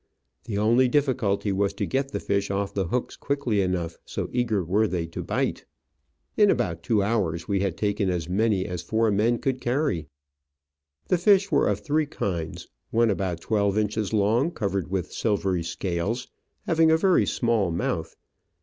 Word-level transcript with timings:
The 0.45 0.57
only 0.57 0.87
difficulty 0.87 1.51
was 1.51 1.73
to 1.73 1.85
get 1.85 2.11
the 2.11 2.19
fish 2.19 2.49
off" 2.49 2.73
the 2.73 2.87
hooks 2.87 3.15
quickly 3.15 3.61
enough, 3.61 3.99
so 4.03 4.29
eager 4.33 4.63
were 4.63 4.87
they 4.87 5.05
to 5.05 5.21
bite. 5.21 5.63
In 6.35 6.49
about 6.49 6.81
two 6.81 6.95
Digitized 6.95 6.97
by 6.97 7.03
VjOOQ 7.03 7.03
IC 7.03 7.05
92 7.05 7.05
Travels 7.05 7.05
and 7.05 7.29
Adventures 7.29 7.37
hours 7.37 7.47
we 7.47 7.59
had 7.59 7.77
taken 7.77 8.09
as 8.09 8.27
many 8.29 8.65
as 8.65 8.81
four 8.81 9.11
men 9.11 9.37
could 9.37 9.61
carry. 9.61 10.07
The 11.09 11.17
fish 11.19 11.51
were 11.51 11.67
of 11.67 11.79
three 11.81 12.05
kinds, 12.07 12.67
one 12.89 13.11
about 13.11 13.41
twelve 13.41 13.77
inches 13.77 14.11
long, 14.11 14.49
covered 14.49 14.89
with 14.89 15.13
silvery 15.13 15.61
scales, 15.63 16.27
having 16.65 16.89
a 16.89 16.97
very 16.97 17.27
small 17.27 17.69
mouth. 17.69 18.15